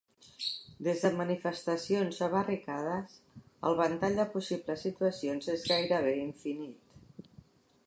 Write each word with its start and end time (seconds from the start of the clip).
Des 0.85 1.01
de 1.01 1.09
manifestacions 1.17 2.21
a 2.27 2.29
barricades, 2.35 3.13
el 3.71 3.77
ventall 3.83 4.19
de 4.23 4.27
possibles 4.33 4.83
situacions 4.89 5.53
és 5.57 5.69
gairebé 5.75 6.19
infinit. 6.25 7.33